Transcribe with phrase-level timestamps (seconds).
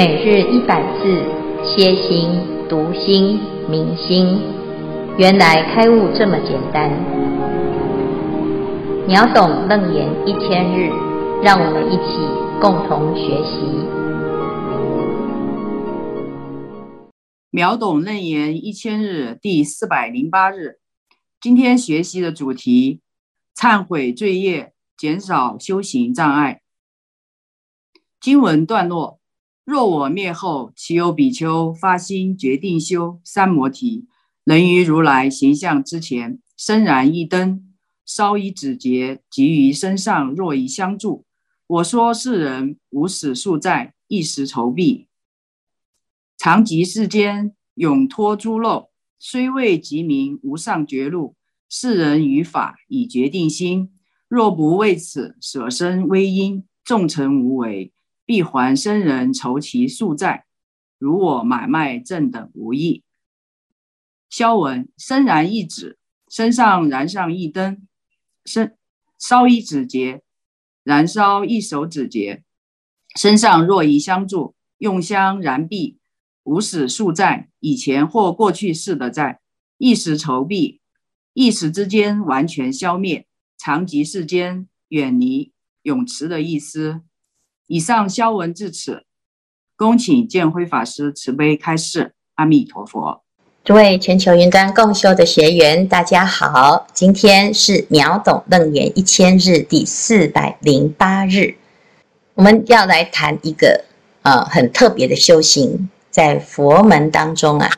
[0.00, 1.04] 每日一百字，
[1.62, 2.30] 歇心、
[2.70, 4.40] 读心、明心，
[5.18, 6.90] 原来开悟这么简单。
[9.06, 10.88] 秒懂楞严一千日，
[11.42, 12.16] 让我们一起
[12.62, 13.60] 共同学习。
[17.50, 20.78] 秒懂楞严一千日第四百零八日，
[21.38, 23.00] 今天学习的主题：
[23.54, 26.62] 忏悔罪业，减少修行障碍。
[28.18, 29.19] 经文段落。
[29.64, 34.06] 若我灭后，岂有比丘发心决定修三摩提，
[34.44, 41.24] 能于如来形象之前，生燃一灯，烧一指节，及于身上若以相助。
[41.66, 45.06] 我说世人无始数载，一时愁毕。
[46.36, 51.36] 常及世间，永脱诸漏，虽未即名无上绝路。
[51.68, 53.92] 世人于法已决定心，
[54.26, 57.92] 若不为此舍身微因，众成无为。
[58.30, 60.44] 必还生人酬其数载，
[61.00, 63.02] 如我买卖正等无益。
[64.28, 67.88] 消文生燃一指，身上燃上一灯，
[68.44, 68.76] 身
[69.18, 70.22] 烧一指节，
[70.84, 72.44] 燃烧一手指节，
[73.16, 75.98] 身上若一相助，用香燃毕，
[76.44, 79.40] 无始数载，以前或过去世的债，
[79.76, 80.80] 一时酬毕，
[81.32, 83.26] 一时之间完全消灭，
[83.58, 87.00] 常及世间，远离永持的意思。
[87.70, 89.04] 以上消文至此，
[89.76, 92.14] 恭请建辉法师慈悲开示。
[92.34, 93.22] 阿弥陀佛。
[93.62, 101.54] 诸位全球云端共修的学员，大家好，今天是秒懂楞严一千日第四百零八日，
[102.34, 103.84] 我们要来谈一个
[104.22, 107.70] 呃很特别的修行，在佛门当中啊，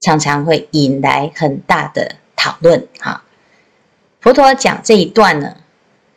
[0.00, 2.88] 常常会引来很大的讨论。
[3.00, 3.22] 哈，
[4.22, 5.54] 佛陀讲这一段呢，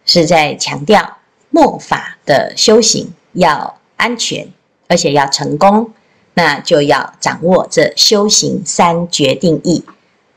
[0.06, 1.18] 是在强调。
[1.52, 4.48] 末法的修行要安全，
[4.88, 5.94] 而且要成功，
[6.34, 9.84] 那就要掌握这修行三决定义：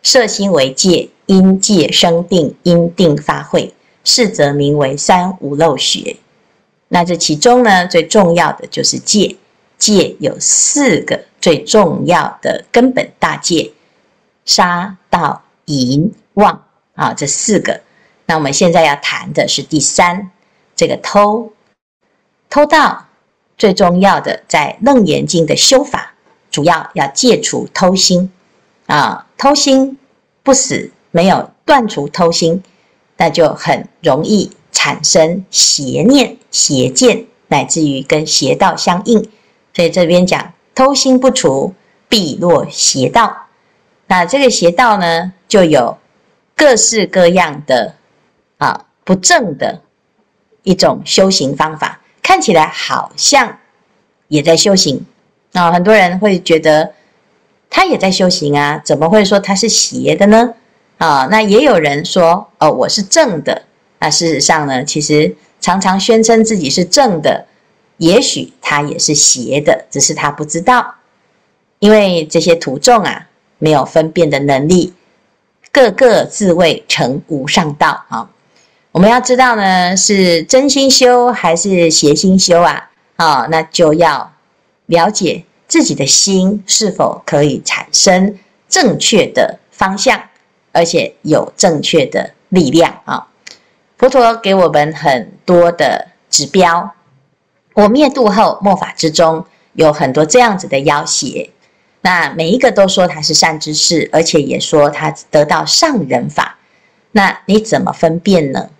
[0.03, 3.73] 摄心为戒，因戒生定，因定发慧，
[4.05, 6.17] 是则名为三无漏学。
[6.89, 9.37] 那这其中呢，最重要的就是戒。
[9.77, 13.73] 戒有四个最重要的根本大戒：
[14.47, 16.63] 杀、盗、淫、妄
[16.95, 17.81] 啊，这四个。
[18.27, 20.31] 那我们现在要谈的是第三。
[20.77, 21.53] 这个偷
[22.51, 23.07] 偷盗
[23.57, 26.15] 最重要的，在《楞严经》的修法，
[26.51, 28.33] 主要要戒除偷心
[28.87, 29.99] 啊，偷心
[30.43, 32.63] 不死，没有断除偷心，
[33.17, 39.31] 那就很容易产生邪念、邪见，乃至于跟邪道相应。
[39.73, 41.73] 所以这边讲偷心不除，
[42.09, 43.47] 必落邪道。
[44.07, 45.97] 那这个邪道呢，就有
[46.57, 47.95] 各式各样的
[48.59, 49.81] 啊不正的。
[50.65, 53.59] 一种修行方法，看起来好像
[54.27, 55.07] 也在修行
[55.53, 56.93] 啊，很多人会觉得
[57.71, 60.55] 他也在修行啊，怎么会说他是邪的呢？
[60.99, 63.63] 啊，那也有人说哦，我是正的。
[64.01, 67.47] 那事实上呢，其实常常宣称自己是正的，
[67.99, 70.95] 也许他也是邪的，只是他不知道，
[71.79, 74.95] 因为这些徒众啊，没有分辨的能力，
[75.73, 78.31] 个个自谓成无上道啊。
[78.95, 82.91] 我们要知道呢，是真心修还是邪心修啊？
[83.17, 84.33] 啊、哦，那就要
[84.87, 88.39] 了解自己的心是否可以产生
[88.69, 90.23] 正确的方向，
[90.71, 93.27] 而且有正确的力量啊、
[93.99, 96.95] 佛陀给我们很多的指标，
[97.75, 101.51] 我灭度后末法之中有很多这样子的要挟，
[102.03, 106.59] 那每一个都说他是善知识，而且也说他得到上人法，
[107.11, 108.71] 那你怎么分辨呢？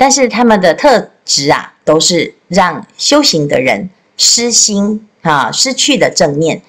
[0.00, 6.62] 但是他们的特质啊，都是让修行的人失心啊，失去了正念，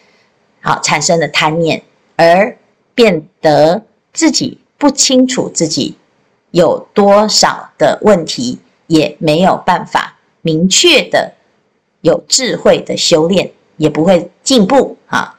[0.59, 1.81] 好，产生了贪念，
[2.17, 2.57] 而
[2.93, 5.95] 变得自己不清楚自己
[6.49, 11.33] 有多少的问题，也没有办法明确的
[12.01, 15.37] 有智慧的修炼，也不会进步啊。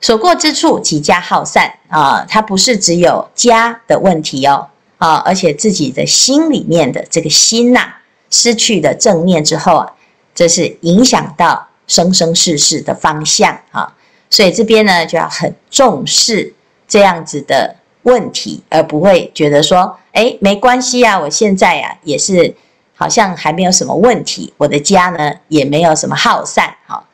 [0.00, 4.68] 所过之处，即加好散啊，它不是只有家的问题哦。
[4.98, 9.92] 啊，而且自己的心里面的这个心呐、啊，失去了正念之后啊，
[10.34, 13.94] 这是影响到生生世世的方向啊。
[14.28, 16.52] 所以这边呢，就要很重视
[16.88, 22.54] 这样子的问题，而不会觉得说，哎，没关系啊，我现在啊也是
[22.96, 26.74] 好像还没有什么问题，我的家呢也没有什么耗散。
[26.88, 27.04] 哈，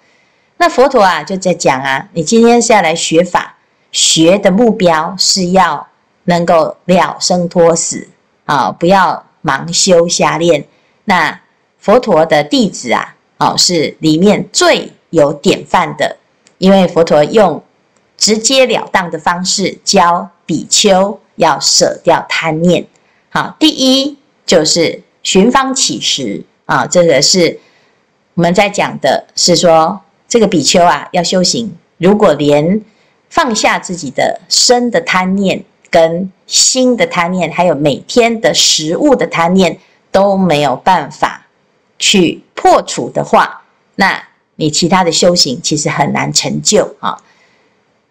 [0.56, 3.58] 那佛陀啊就在讲啊，你今天是要来学法，
[3.92, 5.86] 学的目标是要。
[6.24, 8.08] 能够了生脱死
[8.44, 10.66] 啊，不要盲修瞎练。
[11.04, 11.40] 那
[11.78, 16.16] 佛陀的弟子啊，哦，是里面最有典范的，
[16.58, 17.62] 因为佛陀用
[18.16, 22.86] 直截了当的方式教比丘要舍掉贪念。
[23.28, 24.16] 好，第一
[24.46, 27.60] 就是寻方乞食啊，这个是
[28.34, 32.80] 我们在讲的，是说这个比丘啊要修行，如果连
[33.28, 39.78] 放下自己的身的贪念、跟心的贪念，还有每天的食物的贪念
[40.10, 41.46] 都没有办法
[42.00, 43.62] 去破除的话，
[43.94, 44.20] 那
[44.56, 47.16] 你其他的修行其实很难成就啊。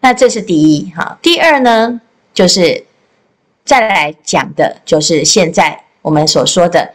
[0.00, 1.18] 那这是第一哈。
[1.20, 2.00] 第二呢，
[2.32, 2.86] 就是
[3.66, 6.94] 再来讲的，就是现在我们所说的：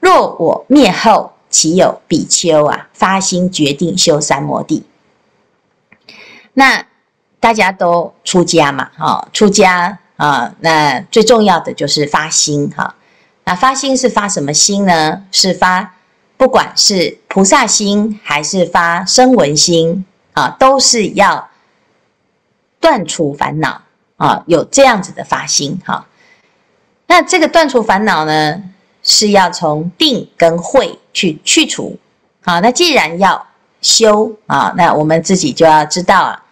[0.00, 4.82] 若我灭后，岂有比丘啊发心决定修三摩地？
[6.54, 6.84] 那
[7.38, 12.94] 大家都出家嘛，哈，出家啊，那最重要的就是发心哈。
[13.44, 15.24] 那发心是发什么心呢？
[15.32, 15.94] 是发
[16.36, 21.48] 不管是菩萨心还是发声闻心啊，都是要。
[22.80, 23.80] 断除烦恼
[24.18, 26.06] 啊，有这样子的发心哈。
[27.06, 28.62] 那这个断除烦恼呢，
[29.02, 31.98] 是要从定跟慧去去除。
[32.42, 33.46] 好，那既然要
[33.80, 36.42] 修啊，那我们自己就要知道啊，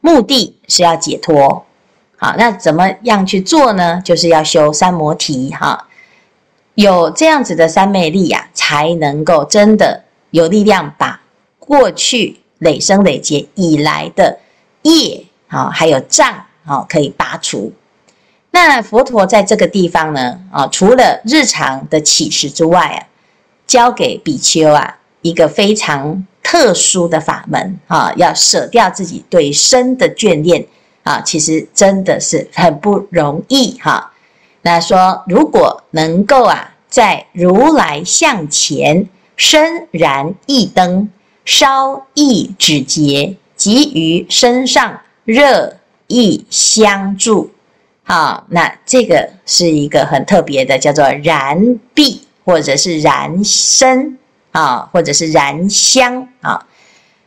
[0.00, 1.64] 目的是要解脱。
[2.24, 4.00] 好，那怎么样去做呢？
[4.02, 5.88] 就是要修三摩提哈，
[6.74, 11.20] 有这样子的三昧力呀，才能够真的有力量把
[11.58, 14.38] 过去累生累劫以来的
[14.84, 15.26] 业。
[15.48, 17.70] 啊，还有障啊，可以拔除。
[18.50, 23.06] 那佛陀在这个地方呢，啊，除了日常的启示之外啊，
[23.66, 30.66] 教给比丘啊一个非常特殊的法门啊，要舍掉自己对身的眷恋
[31.04, 34.12] 啊，其实真的是很不容易哈。
[34.62, 41.08] 那说如果能够啊，在如来向前身燃一灯，
[41.44, 45.00] 烧一指节，及于身上。
[45.26, 47.50] 热意相助，
[48.02, 54.18] 好，那这个是一个很特别的，叫做燃臂，或者是燃身
[54.52, 56.66] 啊，或者是燃香啊，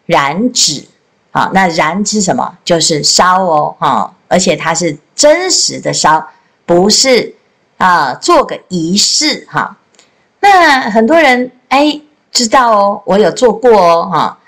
[0.06, 0.86] 燃指
[1.38, 2.58] 啊，那燃是什么？
[2.66, 6.28] 就是烧哦，哈，而且它是真实的烧，
[6.66, 7.36] 不是
[7.78, 9.78] 啊，做个仪式哈。
[10.40, 12.02] 那很多人哎
[12.32, 14.40] 知道哦，我有做过哦，哈，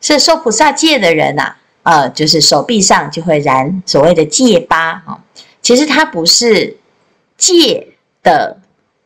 [0.00, 1.56] 是受菩萨戒的人呐。
[1.82, 5.20] 呃，就是手臂上就会燃所谓的戒疤哈，
[5.62, 6.76] 其实它不是
[7.38, 7.86] 戒
[8.24, 8.58] 的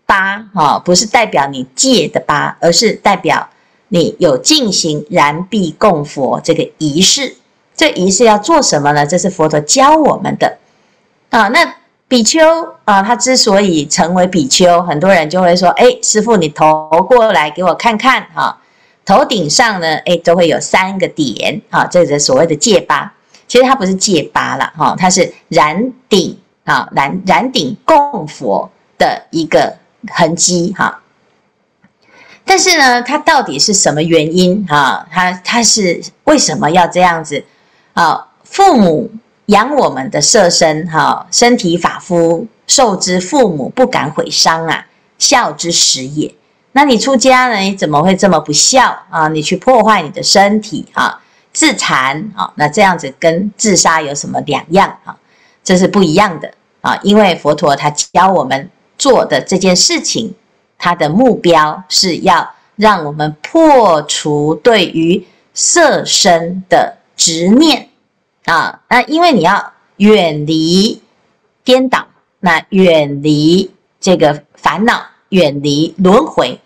[0.06, 3.50] 疤哈，不是代表你戒的疤，而是代表
[3.90, 7.36] 你有进行燃臂供佛这个仪式。
[7.76, 9.06] 这仪式要做什么呢？
[9.06, 10.58] 这是佛陀教我们的
[11.30, 11.48] 啊。
[11.48, 11.74] 那
[12.08, 12.40] 比丘
[12.84, 18.58] 啊，他之所以成为比丘，很多人就会说：哎，师父，你头过来给我看看哈。
[19.06, 23.12] 头顶上呢，哎，都会有三个点，啊，这是所谓的戒疤。
[23.48, 29.74] 其实它不是戒疤了，哈，它是燃顶啊，燃燃顶供佛的一个
[30.08, 31.00] 痕迹，哈。
[32.50, 35.06] 但是呢，它到底是什么原因啊？
[35.08, 37.44] 它它是为什么要这样子
[37.92, 38.26] 啊？
[38.42, 39.08] 父母
[39.46, 44.84] 养我们的色身，哈，身体发肤受之父母，不敢毁伤啊，
[45.16, 46.34] 孝之始也。
[46.72, 47.58] 那你出家呢？
[47.58, 49.28] 你怎么会这么不孝啊？
[49.28, 51.20] 你去破坏你的身体啊，
[51.52, 52.52] 自残啊？
[52.56, 55.16] 那这样子跟自杀有什么两样啊？
[55.62, 56.98] 这是不一样的啊！
[57.04, 60.34] 因为佛陀他教我们做的这件事情，
[60.80, 67.90] 他的目标是要让我们破除对于色身的执念
[68.46, 68.80] 啊！
[68.88, 71.00] 那因为你要远离
[71.62, 72.04] 颠倒，
[72.40, 73.70] 那远离
[74.00, 75.00] 这个烦恼。
[75.30, 76.58] 远离轮回，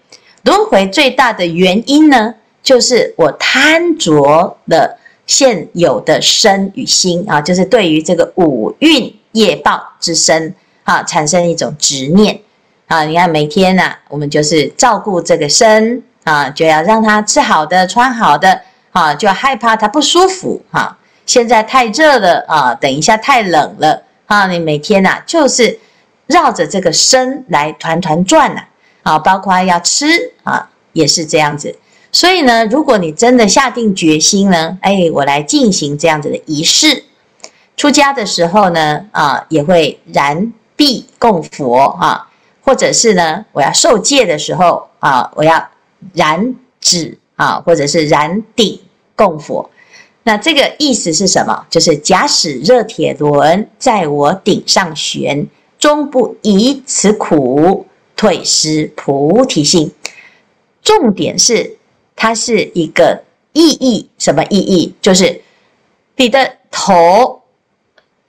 [0.42, 10.54] 轮回最大的原因呢，就是我贪着了现有的身与心啊，就是对于这个五蕴业报之身
[10.85, 12.40] 啊，产生一种执念
[12.95, 13.05] 啊。
[13.05, 18.61] 你看每天呢、我们就是照顾这个身啊，就要让他吃好的、穿好的
[18.93, 20.97] 啊，就害怕他不舒服啊。
[21.27, 25.79] 现在太热了啊，等一下太冷了啊，你每天呐、啊，就是。
[26.27, 28.63] 绕着这个身来团团转呐，
[29.03, 30.07] 啊，包括要吃
[30.43, 31.77] 啊，也是这样子。
[32.11, 37.05] 所以呢，如果你真的下定决心呢，哎，我来进行这样子的仪式，
[37.77, 42.27] 出家的时候呢，啊，也会燃臂供佛啊，
[42.64, 45.68] 或者是呢，我要受戒的时候啊，我要
[46.14, 48.80] 燃指啊，或者是燃顶
[49.14, 49.71] 供佛。
[50.23, 51.66] 那这个意思是什么？
[51.68, 55.47] 就是假使热铁轮在我顶上悬。
[55.76, 59.92] 终不以此苦退失菩提心。
[60.83, 61.76] 重点是，
[62.16, 64.94] 它是一个意义，什么意义？
[65.02, 65.42] 就是
[66.16, 67.42] 你的头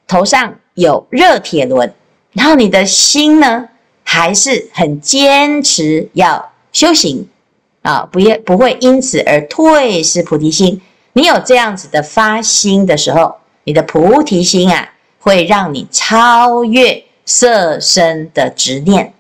[0.06, 1.94] 头上有热铁轮，
[2.34, 3.70] 然后你的心呢，
[4.06, 7.28] 还是很坚持要修行
[7.82, 10.82] 啊，不也不会因此而退失菩提心。
[11.14, 13.36] 你有这样子的发心的时候，
[13.66, 19.14] 你的菩提心啊，会让你超越色身的执念。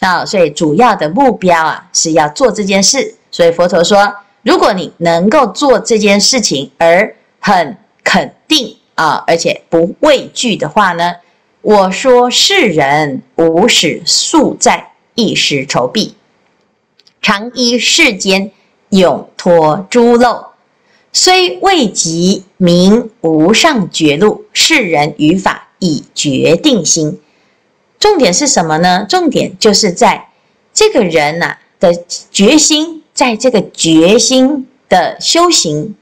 [0.00, 3.16] 啊，所以主要的目标啊，是要做这件事。
[3.30, 11.14] 所以佛陀说，如果你能够做这件事情而很肯定啊，而且不畏惧的话呢，
[11.60, 16.14] 我说世人无始宿债一时酬毕，
[17.20, 18.52] 常依世间
[18.90, 20.52] 永脱诸漏，
[21.12, 27.20] 虽未及明无上觉路，世人于法已决定心。
[27.98, 29.04] 重点是什么呢？
[29.08, 30.28] 重点就是在
[30.72, 31.92] 这个人呐、的
[32.30, 35.96] 决心，在这个决心的修行，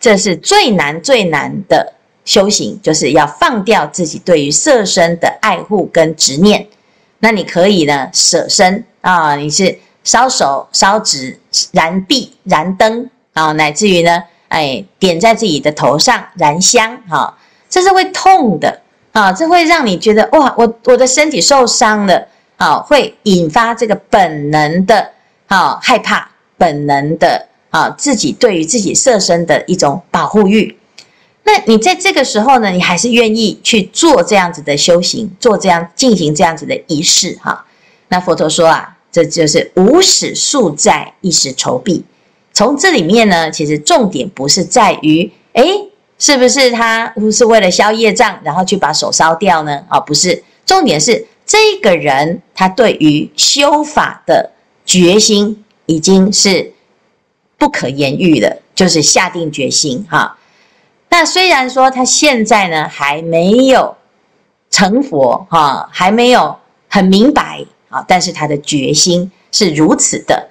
[0.00, 1.95] 这是最难最难的
[2.26, 6.66] 修行，就是要放掉自己对于色身的爱护跟执念。
[7.20, 11.40] 那你可以呢舍身啊，你是烧手、烧纸、
[11.72, 17.34] 燃壁、燃灯啊，乃至于呢，哎，点在自己的头上燃香啊，
[17.70, 18.82] 这是会痛的。
[19.12, 22.28] 啊，这会让你觉得哇，我我的身体受伤了
[22.58, 25.10] 啊，会引发这个本能的
[25.46, 26.28] 啊害怕，
[26.58, 30.76] 本能的啊自己对于自己色身的一种保护欲。
[31.46, 37.64] 那你在这个时候呢，你还是愿意去做这样子的修行，做这样进行这样子的仪式哈？
[38.08, 42.04] 那佛陀说啊，这就是无始宿债一时酬毕。
[42.52, 45.88] 从这里面呢，其实重点不是在于诶
[46.18, 49.76] 是不是他是为了消业障，然后去把手烧掉呢？
[49.88, 54.50] 啊、哦，不是，重点是这个人他对于修法的
[54.84, 56.72] 决心已经是
[57.56, 60.36] 不可言喻的，就是下定决心哈、
[61.08, 63.96] 那虽然说他现在呢还没有
[64.70, 66.56] 成佛哈、还没有
[66.88, 70.48] 很明白啊、但是他的决心是如此的。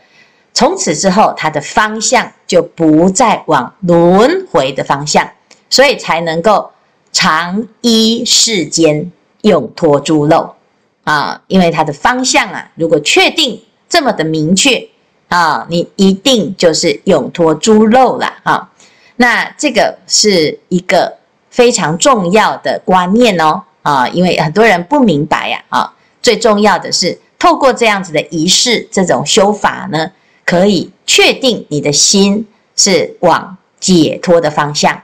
[0.53, 5.29] 从此之后，他的方向就不再往轮回的方向。
[5.67, 6.71] 所以才能够
[7.11, 10.55] 长依世间永脱诸漏
[11.03, 13.59] 啊，因为它的方向啊，如果确定
[13.89, 14.87] 这么的明确
[15.27, 18.69] 啊，你一定就是永脱诸漏了啊。
[19.17, 21.17] 那这个是一个
[21.49, 25.93] 非常重要的观念哦啊，因为很多人不明白呀啊。
[26.21, 30.11] 最重要的是透过这样子的仪式，这种修法呢，
[30.43, 35.01] 可以确定你的心是往解脱的方向。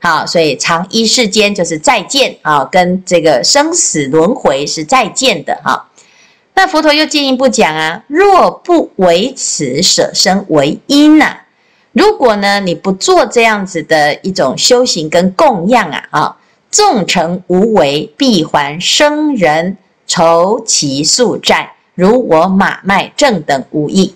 [0.00, 5.88] 好，所以常一世间就是再见啊，跟这个生死轮回是再见的哈。
[6.54, 11.38] 那佛陀又进一步讲啊，若不为此舍身为因呐，
[11.94, 16.36] 如果呢你不做这样子的一种修行跟供养啊啊，
[16.70, 24.14] 纵成无为，必还生人酬其宿债，如我马麦正等无异。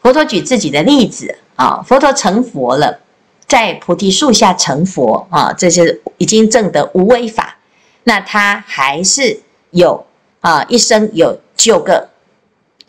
[0.00, 3.00] 佛陀举自己的例子啊，佛陀成佛了。
[3.48, 7.56] 在菩提树下成佛啊，这是已经证得无为法。
[8.02, 9.40] 那他还是
[9.70, 10.04] 有
[10.40, 12.08] 啊，一生有九个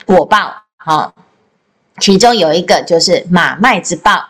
[0.05, 1.13] 果报啊，
[1.99, 4.23] 其中有一个就是马麦之报。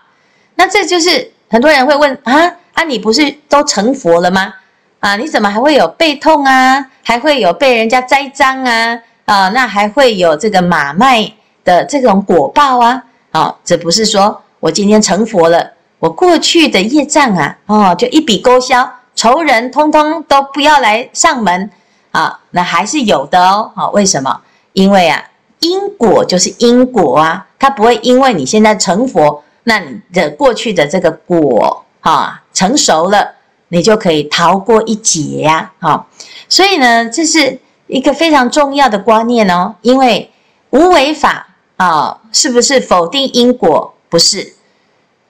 [0.55, 4.53] 那这就是很多人会问啊啊，你不是都成佛了吗？
[5.00, 6.86] 啊，你怎么还会有背痛啊？
[7.03, 9.00] 还会有被人家栽赃啊？
[9.25, 11.31] 啊，那还会有这个马麦
[11.63, 13.03] 的这种果报啊？
[13.31, 15.74] 啊，这不是说我今天成佛了。
[16.00, 21.71] 我过去的业障啊，哦，就一笔勾销，仇人通通都不要来上门
[22.12, 23.71] 啊，那还是有的哦。
[23.75, 24.41] 好，为什么？
[24.74, 25.24] 因为啊，
[25.59, 33.35] 因果就是因果啊，它不会因为你现在成佛，那你的过去的这个果啊成熟了，
[33.69, 35.71] 你就可以逃过一劫呀。
[35.79, 36.07] 好，
[36.47, 39.75] 所以呢，这是一个非常重要的观念哦。
[39.81, 40.31] 因为
[40.69, 41.47] 无为法
[41.77, 43.93] 啊，是不是否定因果？
[44.09, 44.53] 不是。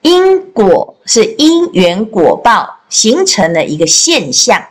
[0.01, 4.67] 因果是因缘果报形成的一个现象，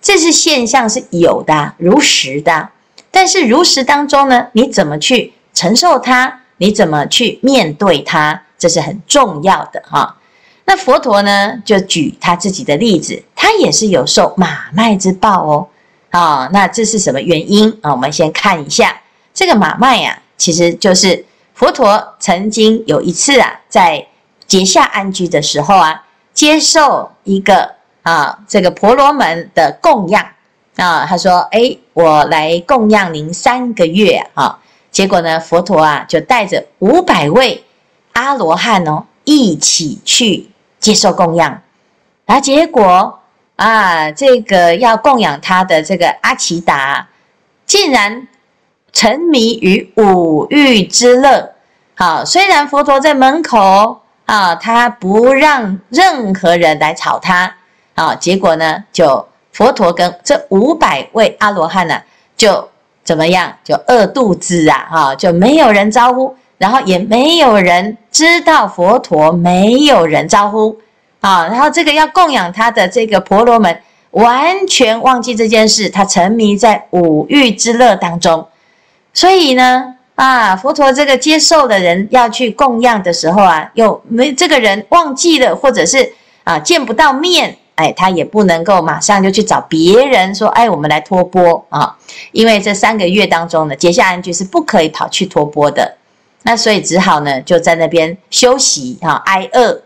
[0.00, 2.70] 这是现象是有的，如实的。
[3.10, 6.39] 但是如实当中呢，你怎么去承受它？
[6.60, 8.42] 你怎么去面对它？
[8.58, 10.14] 这是很重要的哈。
[10.66, 15.66] 那佛陀呢，就举他自己的例子，他也是有受马麦之报哦。
[16.10, 17.90] 啊，那这是什么原因啊？
[17.90, 19.00] 我们先看一下
[19.32, 21.24] 这个马麦呀，其实就是
[21.54, 24.06] 佛陀曾经有一次啊，在
[24.46, 30.22] 结夏安居的时候啊，接受一个啊这个婆罗门的供养
[30.76, 34.58] 啊，他说：“哎，我来供养您三个月啊。”
[34.90, 37.64] 结果呢，佛陀啊就带着五百位
[38.12, 41.62] 阿罗汉哦，一起去接受供养，
[42.26, 43.20] 然后结果
[43.56, 47.06] 啊，这个要供养他的这个阿奇达，
[47.66, 48.26] 竟然
[48.92, 51.52] 沉迷于五欲之乐。
[51.94, 57.54] 好，虽然佛陀在门口啊，他不让任何人来吵他
[57.94, 62.00] 啊，结果呢，就佛陀跟这五百位阿罗汉呢，
[62.36, 62.68] 就
[63.10, 66.32] 怎么样，就饿肚子啊，哈，就没有人招呼。
[66.58, 70.78] 然后也没有人知道佛陀，没有人招呼
[71.20, 71.48] 啊。
[71.48, 73.80] 然后这个要供养他的这个婆罗门，
[74.12, 78.46] 完全忘记这件事，他沉迷在五欲之乐当中。
[79.12, 86.12] 所以呢，啊，佛陀这个接受的人要去供养的时候啊，又没这个人忘记了，或者是
[86.44, 91.96] 啊见不到面，哎，他也不能够马上就去找别人说，哎，我们来托钵啊，
[92.32, 95.96] 因为这三个月当中呢，结下安居是不可以跑去托钵的。
[96.42, 99.82] 那所以只好呢，就在那边休息啊，挨饿。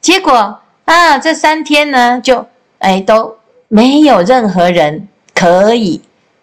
[0.00, 2.46] 结果啊，这三天呢，就
[2.78, 3.36] 哎都
[3.68, 6.00] 没有任何人可以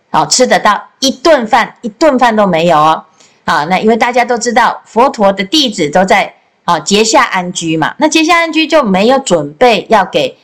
[0.10, 3.04] 啊吃得到一顿饭，一顿饭都没有哦。
[3.46, 6.34] 啊，那因为大家都知道，佛陀的弟子都在
[6.66, 10.38] 啊结下安居嘛，那结下安居就没有准备要给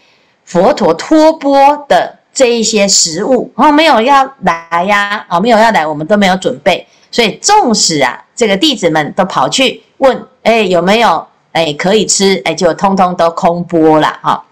[0.49, 6.85] 佛陀托钵的这一些食物哦，没有要来呀，啊，没有要来，我们都没有准备。
[7.11, 12.41] 所以，纵使啊，这个弟子们都跑去问，哎，有没有哎可以吃？
[12.45, 14.43] 哎，就通通都空钵了哈。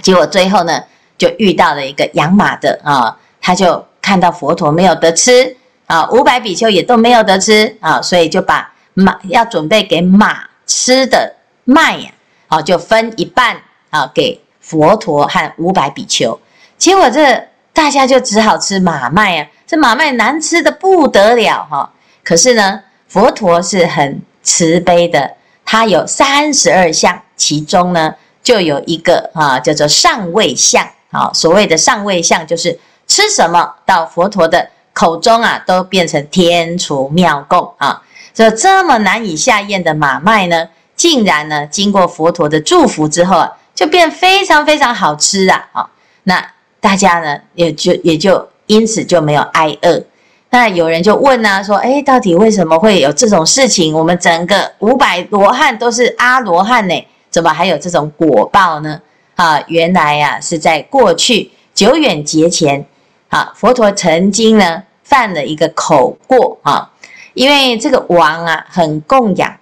[0.00, 0.80] 结果最后呢，
[1.18, 5.56] 就遇到了一个养马的啊，他就看到佛陀没有得吃
[5.86, 12.10] 啊，五百比丘也都没有得吃啊，所以就把马要准备给马吃的麦呀，
[12.46, 13.56] 啊，就分一半
[13.90, 16.36] 啊给佛陀和五百比丘。
[16.76, 19.46] 结果这大家就只好吃马麦啊。
[19.66, 21.92] 这马麦难吃的不得了哈，
[22.22, 25.32] 可是呢，佛陀是很慈悲的，
[25.64, 38.00] 他有三十二相，其中呢就有一个啊叫做上位相啊，所谓的上位相就是吃什么到佛陀的口中啊都变成天厨妙供啊，
[38.32, 45.88] 这这么难以下咽的马麦呢，竟然呢经过佛陀的祝福之后啊，就变非常非常好吃啊啊，
[46.24, 46.44] 那
[46.80, 48.48] 大家呢也就也就。
[48.68, 50.02] 因此就没有挨饿。
[50.50, 53.94] 那有人就问呢、啊，说：“哎，到底为什么会有这种事情？
[53.94, 59.00] 我们整个五百罗汉都是阿罗汉呢，怎么还有这种果报呢？”
[59.36, 62.84] 啊，原来呀、啊，是在过去久远劫前，
[63.28, 66.90] 啊，佛陀曾经呢犯了一个口过啊，
[67.34, 69.56] 因为这个王啊很供养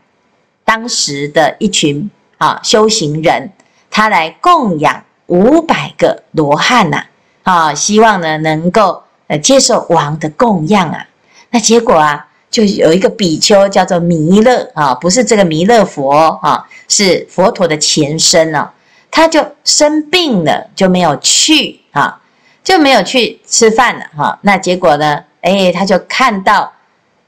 [0.64, 3.50] 当时的一群啊修行人，
[3.94, 7.04] 他来供养五百个罗汉呐。
[7.44, 11.07] 啊，希望呢能够呃接受王的供养啊，
[11.50, 16.11] 那结果啊，就有一个比丘叫做弥勒啊，不是这个弥勒佛
[16.42, 18.68] 啊，是佛陀的前身哦，
[19.11, 22.18] 他就生病了，就没有去啊，
[22.64, 24.38] 就没有去吃饭了哈。
[24.40, 26.72] 那结果呢，哎，他就看到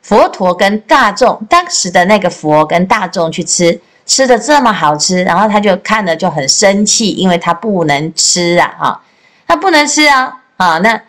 [0.01, 9.03] 佛陀跟大众当时的那个佛跟大众去吃，吃的这么好吃，然后他就看了就很生气，因为他不能吃啊，哈。
[9.49, 10.43] 他不能吃啊！
[10.57, 11.01] 啊，那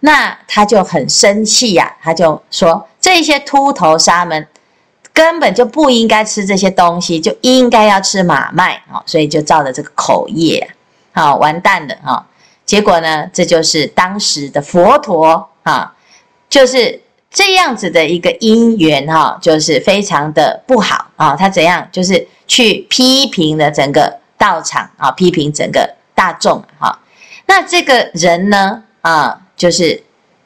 [0.00, 4.48] 那他就很生气呀，他就说这些秃头沙门
[5.12, 10.66] 根本就不应该吃这些东西，就应该要吃马麦啊，所以就造了这个口业
[11.12, 12.26] 啊，完蛋了啊！
[12.64, 15.94] 结果呢，这就是当时的佛陀啊，
[16.48, 16.98] 就是
[17.32, 21.34] 这样子的一个因缘哈，就是非常的不好啊。
[21.34, 21.88] 他怎样？
[21.90, 26.98] 就是去批评了整个道场啊，批评整个大众哈。
[27.46, 28.82] 那这个人呢？
[29.00, 30.00] 啊，就是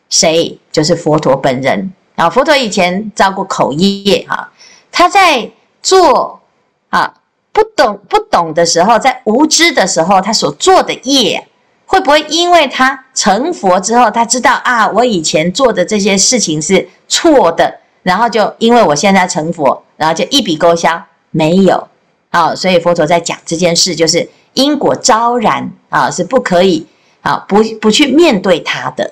[0.09, 0.59] 谁？
[0.73, 2.31] 就是佛陀本人啊。
[2.31, 4.51] 佛陀以前造过口业哈，
[4.91, 5.51] 他在
[5.83, 6.41] 做
[6.89, 7.13] 啊
[7.53, 11.47] 不懂不懂的时候，在无知的时候，他所做的业，
[11.87, 21.03] 会不会因为他成佛之后，他知道啊，我以前做的这些事情是错的，然后就因为我现在成佛，然后就一笔勾销？
[21.31, 21.89] 没有
[22.31, 22.55] 啊。
[22.55, 26.87] 所以佛陀在讲这件事，就是因果昭然啊，是不可以。
[27.23, 29.11] 啊，不不去面对他的，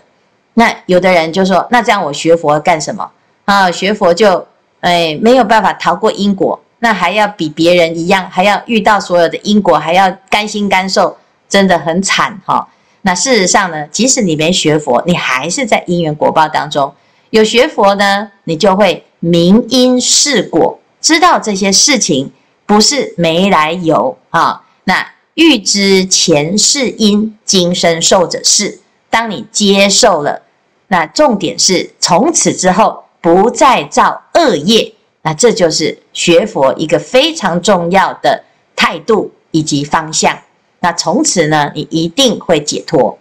[0.53, 3.11] 那有的人就说，那这样我学佛干什么
[3.45, 3.69] 啊？
[3.69, 4.47] 学佛就
[4.79, 11.17] 哎没有办法逃过因果，那还要比别人一样，还要遇到所有的因果，还要甘心甘受，
[11.55, 12.67] 真的很惨哈。
[13.03, 16.93] 那事实上呢，即使你没学佛，你还是在因缘果报当中。
[17.31, 22.33] 有学佛呢，你就会明因识果，知道这些事情
[22.67, 24.62] 不是没来由啊。
[24.83, 25.07] 那。
[25.37, 28.79] 欲知前世因，今生受者是。
[29.11, 30.43] 当你接受了，
[30.87, 34.95] 那重点是从此之后不再造恶业。
[35.23, 38.45] 那这就是学佛一个非常重要的
[38.77, 40.38] 态度以及方向。
[40.85, 43.18] 那从此呢，你一定会解脱。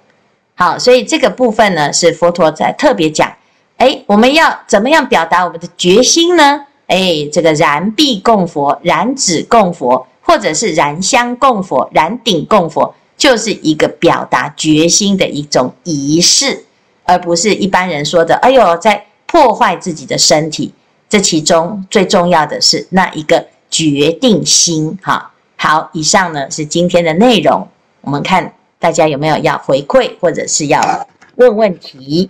[0.54, 3.34] 好，所以这个部分呢，是佛陀在特别讲，
[3.78, 6.66] 哎，我们要怎么样表达我们的决心呢？
[6.88, 16.66] 哎，这个燃臂供佛、燃指供佛，或者是燃香供佛、燃顶供佛，就是一个表达决心的一种仪式，
[17.06, 20.74] 而不是一般人说的，哎呦，在破坏自己的身体。
[21.08, 25.00] 这其中最重要的是那一个决定心。
[25.02, 25.32] 哈，
[25.66, 27.66] 好，以上呢是今天的内容，
[28.02, 28.54] 我们看。
[28.80, 32.30] 大家有没有要回馈，或者是要问问题？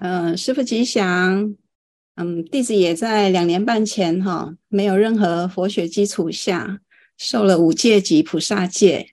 [0.00, 1.56] 嗯、师傅吉祥。
[2.16, 6.80] 嗯，弟子也在两年半前哈，没有任何佛学基础下，
[7.16, 9.12] 受了五戒及菩萨戒。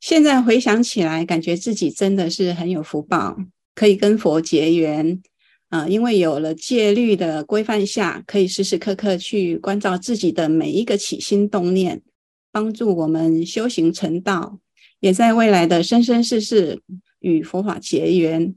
[0.00, 3.36] 现在回想起来，感觉自己真的是很有福报，
[3.76, 5.22] 可以跟佛结缘。
[5.68, 12.02] 啊、因为有了戒律的规范下，可以时时刻刻去关照自己的每一个起心动念，
[12.50, 14.58] 帮助我们修行成道。
[15.00, 16.82] 也在未来的生生世世
[17.20, 18.54] 与佛法结缘。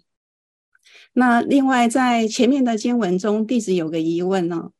[1.13, 4.71] 那另外，在前面的经文中，弟子有个疑问呢、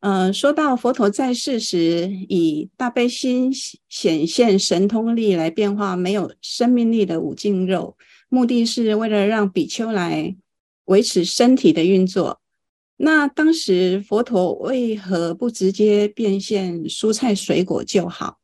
[0.00, 0.32] 哦。
[0.32, 3.52] 说到佛陀在世时以大悲心
[3.88, 7.96] 显现神通力来变化没有生命力的五净肉，
[8.28, 10.36] 目的是为了让比丘来
[10.84, 12.40] 维持身体的运作。
[12.98, 18.38] 那当时佛陀为何不直接变现蔬菜水果就好？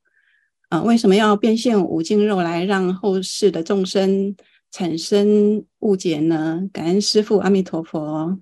[0.69, 4.37] 啊，为什么要变现五净肉来让后世的众生
[4.71, 6.61] 产生误解呢？
[6.73, 8.37] 感恩师父，阿弥陀佛。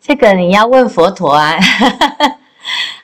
[0.00, 1.58] 这个你要问佛陀啊，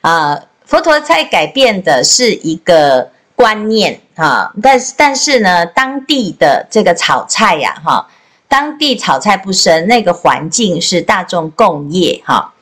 [0.02, 8.06] 啊，佛陀在改变的是一个观念啊，但是但是呢，当地的这个炒菜呀，哈，
[8.46, 12.53] 当地炒菜不生，那个环境是大众共业哈。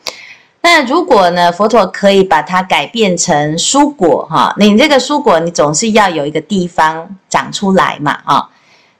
[0.64, 8.48] 那如果呢，佛陀可以把它改变成蔬果哈，你这个蔬果你总是要有一个地方长出来嘛啊，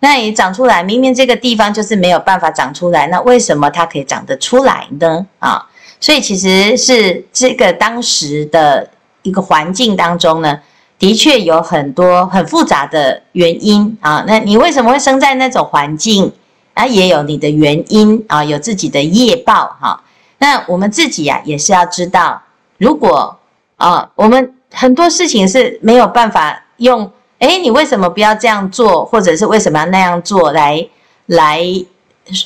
[0.01, 5.25] 那你长出来，明明这个地方就是没有办法长出来，那为什么它可以长得出来呢？
[5.38, 5.64] 啊，
[6.01, 8.90] 所以其实是这个当时的
[9.22, 10.59] 一个环境当中呢，
[10.98, 14.25] 的确有很多很复杂的原因啊。
[14.27, 16.33] 那你为什么会生在那种环境
[16.75, 16.85] 啊？
[16.85, 20.03] 也有你的原因啊，有自己的业报哈。
[20.42, 22.42] 那我们自己呀、也是要知道，
[22.76, 23.38] 如果
[23.76, 30.88] 啊、我们很多事情是没有办法用，哎，你为什么不要这样做，或者是为什么要那样做来
[31.26, 31.61] 来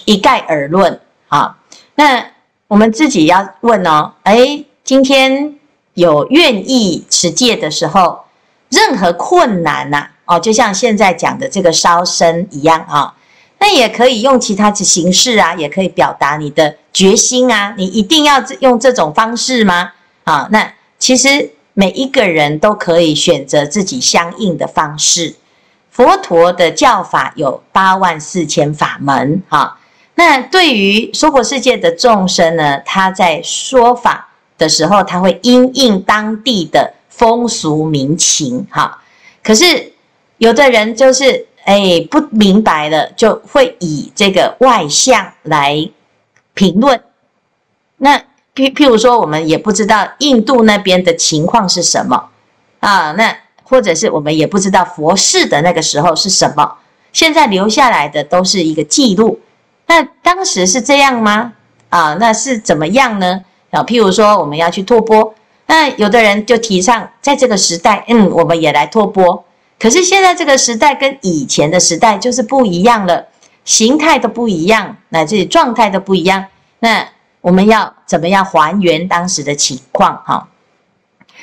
[0.05, 1.57] 一概而论啊？
[1.95, 2.23] 那
[2.69, 5.55] 我们自己要问哦，哎，今天
[5.95, 8.25] 有愿意持戒的时候，
[8.69, 13.15] 任何困难呐、哦，就像现在讲的这个烧身一样啊。
[13.59, 17.75] 那也可以用其他的形式啊，也可以表达你的决心啊。
[17.77, 19.92] 你一定要用这种方式吗？
[20.25, 25.35] 啊，那其实每一个人都可以选择自己相应的方式。
[25.90, 29.79] 佛陀的教法有八万四千法门，哈。
[30.14, 39.03] 那对于娑婆世界的众生呢，他在说法的时候，他会因应当地的风俗民情，哈。
[39.42, 39.92] 可是
[40.37, 41.47] 有的人就是。
[41.67, 45.91] 哎，不明白了，就会以这个外相来
[46.55, 47.03] 评论。
[47.99, 48.17] 那
[48.55, 52.31] 譬譬如说，我们也不知道印度那边的情况是什么
[52.79, 53.11] 啊？
[53.19, 56.77] 那或者是我们也不知道佛世的那个时候是什么？
[57.13, 59.41] 现在留下来的都是一个记录。
[59.89, 61.53] 那当时是这样吗？
[61.89, 63.43] 啊，那是怎么样呢？
[63.73, 65.35] 啊，譬如说，我们要去托钵，
[65.67, 69.45] 那有的人就提倡，在这个时代，嗯，我们也来托钵。
[69.79, 73.27] 可是现在这个时代跟以前的时代就是不一样了，
[73.65, 76.47] 形态都不一样，乃至状态都不一样。
[76.79, 77.07] 那
[77.43, 80.23] 我们要怎么样还原当时的情况？
[80.25, 80.49] 哈，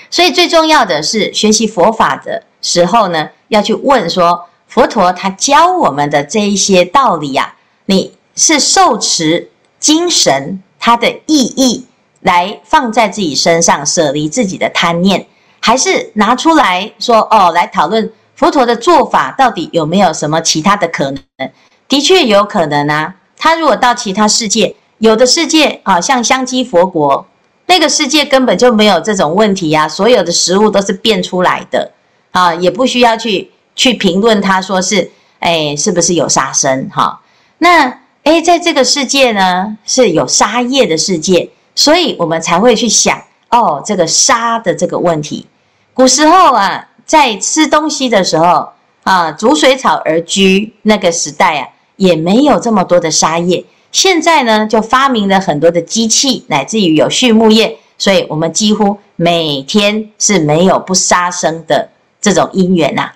[0.10, 7.54] 所以最重要的是学习佛法的时候呢，要去问说，佛陀他教我们的这一些道理呀，
[7.86, 11.86] 你是受持精神它的意义
[12.22, 15.28] 来放在自己身上，舍离自己的贪念，
[15.60, 18.12] 还是拿出来说哦，来讨论？
[18.36, 21.52] 佛陀的做法到底有没有什么其他的可能？
[21.88, 23.15] 的确有可能啊。
[23.38, 27.26] 他如果到其他世界，有的世界啊，像香积佛国
[27.67, 31.91] 那个世界根本就没有这种问题呀，所有的食物都是变出来的
[32.32, 37.22] 啊，也不需要去去评论他说是哎是不是有杀生哈？
[37.60, 45.46] 那哎在这个世界呢是有杀业的世界，所以我们才会去想哦这个杀的这个问题。
[45.93, 46.88] 古时候啊。
[47.06, 48.70] 在吃东西的时候
[49.04, 53.66] 啊，逐水草而居那个时代啊，也没有这么多的杀业。
[53.92, 61.89] 现在呢，就发明了很多的机器，乃至于有畜牧业，所以我们几乎每天是没有不杀生的
[62.20, 63.12] 这种因缘呐、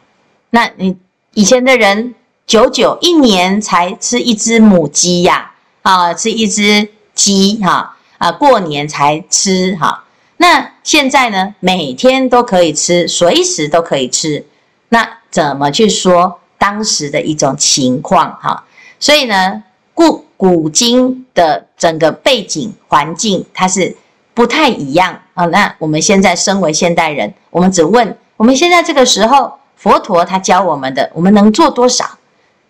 [0.52, 0.96] 那你
[1.34, 2.14] 以前的人
[2.46, 10.04] 久久一年才吃一只母鸡呀，啊，吃一只鸡哈，啊，过年才吃哈。
[10.38, 14.46] 那现在呢，每天都可以吃，随时都可以吃。
[14.90, 18.64] 那怎么去说当时的一种情况哈？
[19.00, 23.96] 所以呢，故古今的整个背景环境，它是
[24.34, 25.46] 不太一样啊。
[25.46, 32.06] 那我们现在身为现代人，我们只问我们现在这个时候，佛陀他教我们的，我们能做多少？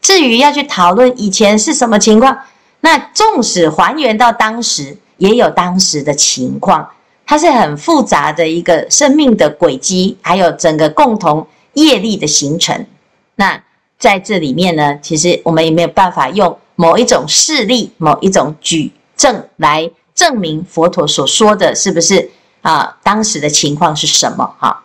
[0.01, 2.37] 至于要去讨论以前是什么情况，
[2.79, 6.89] 那纵使还原到当时，也有当时的情况，
[7.27, 12.85] 它是很复杂的一个生命的轨迹，还有整个共同业力的形成。
[13.35, 13.61] 那
[13.99, 22.29] 在这里面呢，其实我们也没有办法用某一种事例、某一种举证来证明佛陀所说的是不是
[22.61, 22.97] 啊？
[23.03, 24.55] 当时的情况是什么？
[24.57, 24.83] 哈。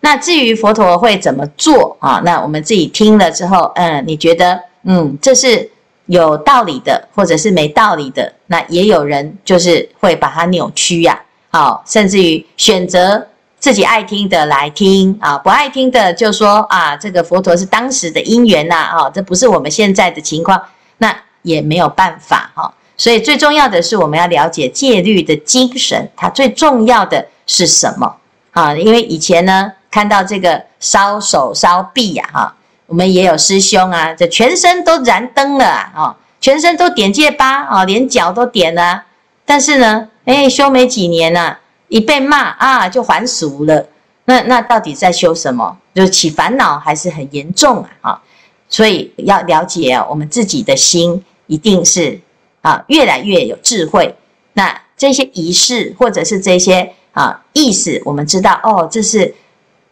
[0.00, 2.22] 那至于佛陀会怎么做啊？
[2.24, 5.70] 那我们自己听了之后，嗯，你觉得嗯，这是
[6.06, 8.32] 有道理的，或者是没道理的？
[8.46, 11.22] 那也有人就是会把它扭曲呀，
[11.52, 13.28] 好，甚至于选择
[13.60, 20.60] 自己爱听的来听啊，不爱听的就说啊，这个佛陀是当时的因缘呐，啊，这不是我们现在的情况，
[20.98, 22.74] 那也没有办法哈。
[22.96, 28.16] 所以最重要的是我们要了解戒律的精神，它最重要的是什么
[28.50, 28.74] 啊？
[28.74, 29.72] 因为以前呢。
[29.92, 32.54] 看到这个烧手烧臂呀，哈，
[32.86, 39.02] 我们也有师兄啊，这全身都燃灯了啊，全身都点戒疤啊，连脚都点了。
[39.44, 41.56] 但是呢，哎，修没几年呢，
[41.88, 43.88] 一被骂啊，就还俗了。
[44.24, 45.78] 那那到底在修什么？
[45.94, 48.22] 就起烦恼还是很严重啊，啊，
[48.68, 52.20] 所以要了解啊，我们自己的心一定是
[52.62, 54.14] 啊，越来越有智慧。
[54.54, 59.34] 那这些仪式或者是这些啊意思，我们知道哦，这是。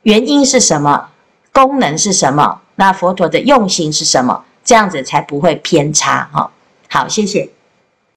[0.02, 1.10] 原因是什么？
[1.52, 2.62] 功能是什么？
[2.76, 4.42] 那佛陀的用心是什么？
[4.64, 6.50] 这样子才不会偏差哈。
[6.88, 7.46] 好，谢谢。